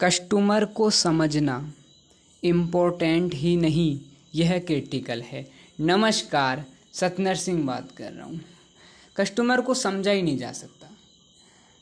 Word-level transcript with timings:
Customer 0.00 0.64
को 0.64 0.88
समझना 0.90 1.54
important 2.42 3.32
ही 3.34 3.56
नहीं, 3.56 4.00
यह 4.34 4.58
क्रिटिकल 4.58 5.22
है। 5.22 5.44
नमस्कार, 5.80 6.64
सतनर 6.92 7.34
सिंह 7.34 7.62
बात 7.66 7.88
कर 7.96 8.12
रहा 8.12 8.26
हूँ। 8.26 8.40
कस्टमर 9.16 9.60
को 9.60 9.74
समझा 9.74 10.10
ही 10.10 10.22
नहीं 10.22 10.36
जा 10.38 10.50
सकता। 10.52 10.90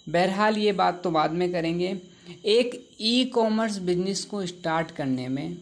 बहरहाल 0.06 0.58
ये 0.58 0.72
बात 0.72 1.00
तो 1.04 1.10
बाद 1.10 1.32
में 1.32 1.50
करेंगे। 1.52 1.96
एक 2.44 2.88
ई 3.00 3.24
कॉमर्स 3.24 3.78
बिज़नेस 3.78 4.24
को 4.24 4.44
स्टार्ट 4.46 4.90
करने 4.90 5.26
में 5.28 5.56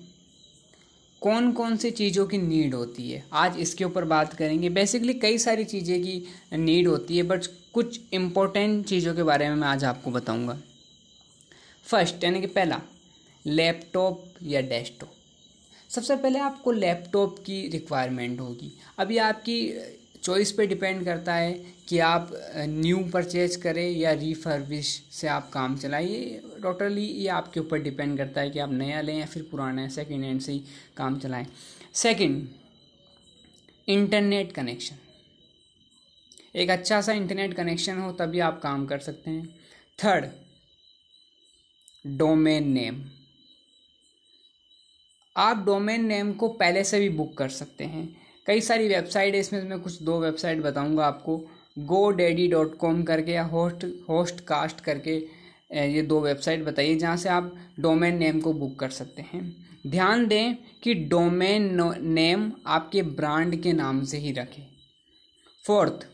कौन 1.22 1.50
कौन 1.52 1.76
सी 1.76 1.90
चीज़ों 1.90 2.26
की 2.26 2.38
नीड 2.38 2.74
होती 2.74 3.10
है? 3.10 3.24
आज 3.32 3.58
इसके 3.58 3.84
ऊपर 3.84 4.04
बात 4.04 4.34
करेंगे। 4.34 4.68
बेसिकली 4.68 5.14
कई 5.14 5.38
सारी 5.38 5.64
चीज़ें 5.64 6.00
की 6.02 6.22
नीड 6.54 6.88
होती 6.88 7.16
है 7.16 7.22
बट 7.22 7.46
कुछ 7.74 8.00
इम्पोर्टेंट 8.12 8.86
चीज़ों 8.86 9.14
के 9.14 9.22
बारे 9.22 9.48
में 9.48 9.56
मैं 9.56 9.68
आज 9.68 9.84
आपको 9.84 10.10
बताऊँगा। 10.10 10.58
फ़र्स्ट, 11.86 12.24
यानी 12.24 12.40
कि 12.40 12.46
पहला, 12.46 12.80
लैपटॉप 13.44 14.24
या 14.42 14.60
डेस्कटॉप। 14.60 15.10
सबसे 15.90 16.16
पहले 16.16 16.38
आपको 16.38 16.72
लैपटॉप 16.72 17.38
की 17.38 17.66
रिक्वायरमेंट 17.68 18.40
होगी। 18.40 18.72
अभी 18.98 19.18
आपकी 19.18 19.58
चॉइस 20.22 20.52
पे 20.52 20.66
डिपेंड 20.66 21.04
करता 21.04 21.34
है 21.34 21.52
कि 21.88 21.98
आप 21.98 22.30
न्यू 22.58 22.98
परचेज 23.12 23.56
करें 23.56 23.90
या 23.90 24.12
रिफर्विश 24.12 24.88
से 25.12 25.28
आप 25.28 25.50
काम 25.50 25.76
चलाइए। 25.76 26.40
टोटली 26.62 27.02
ये 27.02 27.28
आपके 27.28 27.60
ऊपर 27.60 27.78
डिपेंड 27.78 28.16
करता 28.18 28.40
है 28.40 28.50
कि 28.50 28.58
आप 28.58 28.72
नया 28.72 29.00
लें 29.00 29.18
या 29.18 29.26
फिर 29.26 29.42
पुराना 29.50 29.88
सेकेंड 29.88 30.24
हैंड 30.24 30.40
से 30.40 30.52
ही 30.52 30.62
काम 30.96 31.18
चलाएँ। 31.18 31.46
सेकेंड 31.94 32.46
इंटरनेट 33.88 34.52
कनेक्शन 34.52 34.96
एक 36.54 36.70
अच्छा 36.70 37.00
सा 37.00 37.12
इंटरनेट 37.12 37.54
कनेक्शन 37.54 37.98
हो 37.98 38.10
तभी 38.12 38.40
आप 38.40 38.60
काम 38.62 38.86
कर 38.86 38.98
सकते 38.98 39.30
हैं। 39.30 39.46
Third 39.98 40.24
domain 42.04 42.68
name. 42.68 43.02
आप 45.36 45.64
डोमेन 45.66 46.04
नेम 46.06 46.32
को 46.32 46.48
पहले 46.50 46.82
से 46.84 47.00
भी 47.00 47.08
बुक 47.08 47.36
कर 47.38 47.48
सकते 47.48 47.84
हैं। 47.84 48.08
कई 48.46 48.60
सारी 48.60 48.88
वेबसाइट 48.88 49.34
है, 49.34 49.40
इसमें 49.40 49.62
मैं 49.62 49.78
कुछ 49.80 50.02
दो 50.02 50.18
वेबसाइट 50.20 50.62
बताऊँगा 50.62 51.06
आपको। 51.06 51.36
गो 51.78 52.10
डेडी 52.10 52.46
डॉट 52.48 52.76
कॉम 52.78 53.02
करके 53.02 53.32
या 53.32 53.44
होस्ट 53.44 53.86
होस्ट 54.08 54.40
कास्ट 54.40 54.80
करके 54.80 55.16
ये 55.88 56.02
दो 56.02 56.20
वेबसाइट 56.20 56.64
बताइए 56.64 56.94
जहाँ 56.96 57.16
से 57.16 57.28
आप 57.28 57.52
डोमेन 57.80 58.18
नेम 58.18 58.40
को 58.40 58.52
बुक 58.52 58.78
कर 58.78 58.90
सकते 58.90 59.22
हैं। 59.22 59.42
ध्यान 59.86 60.26
दें 60.26 60.54
कि 60.82 60.94
डोमेन 60.94 61.80
नेम 62.02 62.50
आपके 62.66 63.02
ब्रांड 63.02 63.62
के 63.62 63.72
नाम 63.72 64.04
से 64.04 64.18
ही 64.18 64.32
रखें। 64.32 64.62
Fourth 65.64 66.06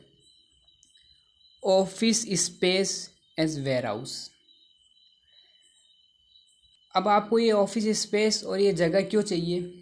office 1.62 2.26
space 2.44 3.10
as 3.38 3.58
warehouse 3.86 4.30
अब 6.94 7.08
आपको 7.08 7.38
ये 7.38 7.50
ऑफ़िस 7.52 8.02
स्पेस 8.02 8.42
और 8.44 8.60
ये 8.60 8.72
जगह 8.74 9.00
क्यों 9.02 9.22
चाहिए? 9.22 9.72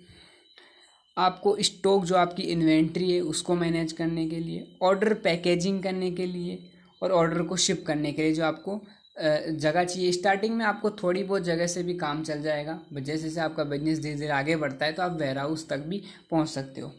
आपको 1.16 1.56
स्टॉक 1.60 2.04
जो 2.04 2.16
आपकी 2.16 2.42
इन्वेंट्री 2.44 3.10
है, 3.12 3.20
उसको 3.20 3.54
मैनेज 3.56 3.92
करने 3.92 4.28
के 4.28 4.36
लिए 4.36 4.66
ऑर्डर 4.82 5.14
पैकेजिंग 5.14 5.82
करने 5.82 6.10
के 6.10 6.26
लिए 6.26 6.58
और 7.02 7.12
ऑर्डर 7.12 7.42
को 7.42 7.56
शिप 7.56 7.84
करने 7.86 8.12
के 8.12 8.22
लिए 8.22 8.34
जो 8.34 8.44
आपको 8.44 8.80
जगह 9.16 9.84
चाहिए। 9.84 10.12
स्टार्टिंग 10.12 10.54
में 10.56 10.64
आपको 10.64 10.90
थोड़ी 10.92 11.22
बहुत 11.22 11.42
जगह 11.42 11.66
से 11.66 11.82
भी 11.82 11.94
काम 11.96 12.22
चल 12.24 12.42
जाएगा। 12.42 12.78
जैसे 12.92 13.18
जैसे 13.18 13.40
आपका 13.40 13.64
बिज़नेस 13.64 13.98
धीरे 13.98 14.14
धीरे 14.14 14.30
आगे 14.32 14.56
बढ़ता 14.56 14.86
है 14.86 14.92
तो 14.92 15.02
आप 15.02 15.18
वेयर 15.20 15.38
हाउस 15.38 15.68
तक 15.68 15.78
भी 15.78 16.02
पहुँच 16.30 16.48
सकते 16.48 16.80
हो। 16.80 16.92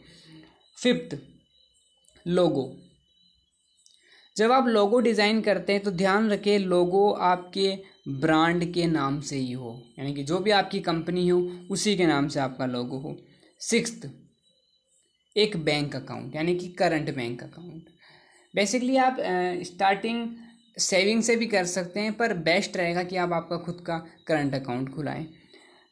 फिफ्थ 0.78 1.16
लोगो 2.26 2.70
जब 4.40 4.52
आप 4.52 4.66
लोगो 4.68 5.00
डिज़ाइन 5.00 5.40
करते 5.42 5.72
हैं 5.72 5.82
तो 5.82 5.90
ध्यान 5.92 6.30
रखें 6.30 6.58
लोगो 6.58 7.10
आपके 7.24 7.68
ब्रांड 8.20 8.64
के 8.74 8.86
नाम 8.88 9.20
से 9.22 9.36
ही 9.36 9.52
हो। 9.52 9.72
यानी 9.98 10.14
कि 10.14 10.22
जो 10.22 10.38
भी 10.38 10.50
आपकी 10.52 10.80
कंपनी 10.82 11.28
हो, 11.28 11.40
उसी 11.70 11.96
के 11.96 12.06
नाम 12.06 12.28
से 12.28 12.40
आपका 12.40 12.66
लोगो 12.66 12.98
हो। 12.98 13.16
सिक्स 13.60 14.06
एक 15.36 15.56
बैंक 15.64 15.96
अकाउंट 15.96 16.36
यानी 16.36 16.54
कि 16.54 16.68
करंट 16.68 17.14
बैंक 17.16 17.42
अकाउंट 17.42 17.88
बेसिकली 18.54 18.96
आप 18.98 19.16
स्टार्टिंग 19.64 20.26
सेविंग 20.78 21.22
से 21.22 21.36
भी 21.36 21.46
कर 21.46 21.64
सकते 21.66 22.00
हैं, 22.00 22.12
पर 22.12 22.32
बेस्ट 22.40 22.76
रहेगा 22.76 23.02
कि 23.02 23.16
आप 23.16 23.32
आपका 23.32 23.56
खुद 23.58 23.82
का 23.86 23.98
करंट 24.26 24.54
अकाउंट 24.54 24.94
खुलाएँ। 24.94 25.26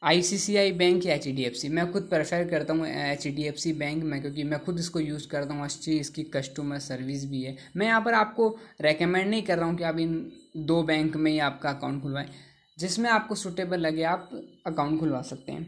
आईसीसीआई 0.03 0.71
बैंक 0.71 1.05
या 1.05 1.17
सी 1.53 1.69
मैं 1.69 1.91
खुद 1.91 2.03
प्रेफर 2.09 2.43
करता 2.49 2.73
हूँ 2.73 2.87
एच 2.87 3.27
बैंक 3.69 4.03
में, 4.03 4.21
क्योंकि 4.21 4.43
मैं 4.43 4.59
खुद 4.65 4.79
इसको 4.79 4.99
यूज़ 4.99 5.27
करता 5.29 5.53
हूँ। 5.53 5.63
अच्छी 5.63 5.97
इसकी 5.99 6.23
कस्टमर 6.35 6.79
सर्विस 6.79 7.25
भी 7.29 7.41
है। 7.43 7.55
मैं 7.77 7.87
यहाँ 7.87 8.01
पर 8.01 8.13
आपको 8.13 8.47
रेकमेंड 8.81 9.29
नहीं 9.29 9.41
कर 9.43 9.57
रहा 9.57 9.67
हूँ 9.67 9.77
कि 9.77 9.83
आप 9.83 9.99
इन 9.99 10.31
दो 10.57 10.81
बैंक 10.83 11.15
में 11.15 11.31
ही 11.31 11.37
आपका 11.39 11.69
अकाउंट 11.69 12.01
खुलवाएँ, 12.01 12.29
जिसमें 12.77 13.09
आपको 13.09 13.35
सुटेबल 13.35 13.79
लगे, 13.79 14.03
आप 14.03 14.29
अकाउंट 14.67 14.99
खुलवा 14.99 15.21
सकते 15.23 15.51
हैं। 15.51 15.67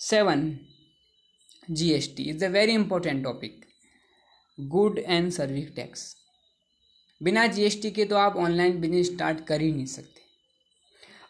Seven 0.00 0.58
G 1.70 1.90
S 1.92 2.12
T 2.16 2.30
is 2.30 2.44
a 2.44 2.48
very 2.50 2.72
important 2.74 3.24
topic 3.24 3.64
good 4.58 4.98
and 4.98 5.30
service 5.32 5.74
tax 5.76 6.14
बिना 7.20 7.46
जीएसटी 7.48 7.90
के 7.90 8.04
तो 8.04 8.16
आप 8.16 8.36
ऑनलाइन 8.38 8.80
बिज़नेस 8.80 9.06
स्टार्ट 9.06 9.44
कर 9.46 9.60
ही 9.60 9.72
नहीं 9.72 9.86
सकते। 9.88 10.20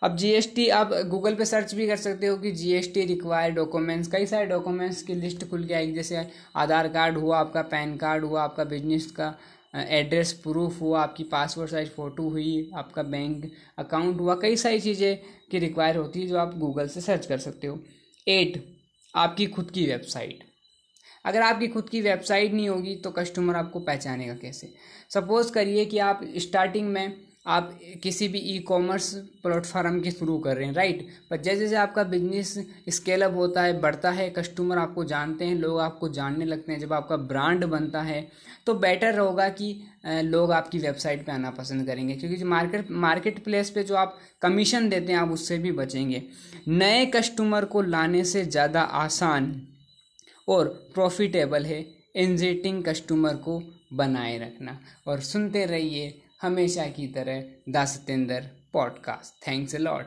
अब 0.02 0.16
जीएसटी 0.16 0.68
आप 0.70 0.92
गूगल 1.06 1.34
पे 1.34 1.44
सर्च 1.44 1.74
भी 1.74 1.86
कर 1.86 1.96
सकते 1.96 2.26
हो 2.26 2.36
कि 2.36 2.50
जीएसटी 2.52 3.04
रिक्वायर्ड 3.04 3.54
डॉक्यूमेंट्स 3.56 4.08
कई 4.08 4.26
सारे 4.26 4.46
डॉक्यूमेंट्स 4.46 5.02
की 5.02 5.14
लिस्ट 5.14 5.44
खुल 5.50 5.64
के 5.64 5.74
आएगी 5.74 5.92
जैसे 5.92 6.26
आधार 6.56 6.88
कार्ड 6.88 7.18
हुआ, 7.18 7.38
आपका 7.38 7.62
पैन 7.62 7.96
कार्ड 7.96 8.24
हुआ, 8.24 8.42
आपका 8.42 8.64
बिज़नेस 8.64 9.10
का 9.10 9.34
एड्रेस 9.74 10.32
प्रूफ 10.42 10.80
हुआ, 10.80 11.02
आपकी 11.02 11.24
पासपोर्ट 11.24 11.70
साइज़ 11.70 11.88
फ़ोटो 11.88 12.28
हुई, 12.28 12.70
आपका 12.74 13.02
बैंक 13.04 13.50
अकाउंट 13.78 14.20
हुआ। 14.20 14.34
कई 14.34 14.56
सारी 14.56 14.80
चीज़ें 14.80 15.18
की 15.50 15.58
रिक्वायर 15.58 15.96
होती 15.96 16.20
है 16.20 16.26
जो 16.26 16.38
आप 16.38 16.58
गूगल 16.58 16.88
से 16.88 17.00
सर्च 17.00 17.26
कर 17.26 17.38
सकते 17.38 17.66
हो। 17.66 17.78
एट 18.26 18.62
आपकी 19.14 19.46
खुद 19.46 19.70
की 19.70 19.86
वेबसाइट 19.86 20.44
अगर 21.24 21.42
आपकी 21.42 21.66
खुद 21.68 21.88
की 21.88 22.00
वेबसाइट 22.00 22.52
नहीं 22.52 22.68
होगी 22.68 22.94
तो 22.96 23.10
कस्टमर 23.10 23.56
आपको 23.56 23.80
पहचानेगा 23.80 24.34
कैसे? 24.34 24.72
सपोज़ 25.10 25.52
करिए 25.52 25.84
कि 25.84 25.98
आप 25.98 26.20
स्टार्टिंग 26.36 26.88
में 26.88 27.29
आप 27.46 27.78
किसी 28.02 28.26
भी 28.28 28.38
ई 28.38 28.58
कॉमर्स 28.60 29.12
प्लेटफार्म 29.42 30.00
के 30.00 30.10
थ्रू 30.12 30.38
कर 30.38 30.56
रहे 30.56 30.66
हैं 30.66 30.74
राइट 30.74 31.06
पर 31.30 31.36
जैसे 31.38 31.60
जैसे 31.60 31.76
आपका 31.76 32.02
बिज़नेस 32.04 32.54
स्केल 32.90 33.22
अप 33.22 33.34
होता 33.34 33.62
है, 33.62 33.80
बढ़ता 33.80 34.10
है 34.10 34.28
कस्टमर 34.30 34.78
आपको 34.78 35.04
जानते 35.04 35.44
हैं, 35.44 35.54
लोग 35.54 35.80
आपको 35.80 36.08
जानने 36.10 36.44
लगते 36.44 36.72
हैं, 36.72 36.78
जब 36.80 36.92
आपका 36.92 37.16
ब्रांड 37.16 37.64
बनता 37.66 38.02
है 38.02 38.26
तो 38.66 38.74
बेटर 38.76 39.18
होगा 39.18 39.48
कि 39.50 39.72
लोग 40.06 40.52
आपकी 40.52 40.78
वेबसाइट 40.78 41.24
पे 41.26 41.32
आना 41.32 41.50
पसंद 41.50 41.86
करेंगे। 41.86 42.14
क्योंकि 42.14 42.36
जो 42.36 42.46
मार्केट 42.46 42.90
मार्केट 42.90 43.42
प्लेस 43.44 43.70
पे 43.70 43.82
जो 43.82 43.94
आप 43.96 44.18
कमीशन 44.42 44.88
देते 44.88 45.12
हैं, 45.12 45.18
आप 45.18 45.30
उससे 45.30 45.58
भी 45.58 45.72
बचेंगे। 45.72 46.22
नए 46.68 47.04
कस्टमर 47.06 47.64
को 47.64 47.82
लाने 47.82 48.24
से 48.26 48.44
ज़्यादा 48.46 48.82
आसान 48.82 49.54
और 50.48 50.68
प्रॉफिटेबल 50.94 51.66
है 51.66 51.84
एंजेटिंग 52.16 52.84
कस्टमर 52.84 53.34
को 53.38 53.62
बनाए 53.94 54.38
रखना। 54.38 54.78
और 55.06 55.20
सुनते 55.22 55.64
रहिए 55.66 56.20
हमेशा 56.42 56.86
की 56.86 57.06
तरह 57.06 57.44
the 57.68 57.84
Satendra 57.84 58.48
podcast. 58.72 59.48
Thanks 59.48 59.74
a 59.74 59.78
lot. 59.78 60.06